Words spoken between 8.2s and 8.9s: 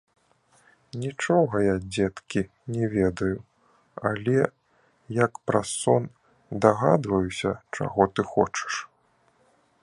хочаш.